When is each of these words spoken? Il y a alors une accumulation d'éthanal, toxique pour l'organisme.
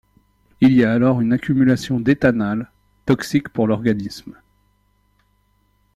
Il 0.61 0.73
y 0.73 0.83
a 0.83 0.91
alors 0.91 1.21
une 1.21 1.31
accumulation 1.31 1.99
d'éthanal, 1.99 2.71
toxique 3.05 3.49
pour 3.49 3.67
l'organisme. 3.67 4.33